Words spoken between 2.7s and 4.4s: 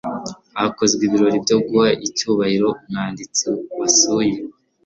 umwanditsi wasuye.